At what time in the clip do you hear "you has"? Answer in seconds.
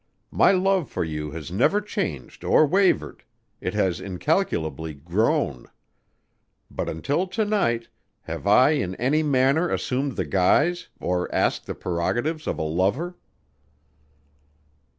1.03-1.51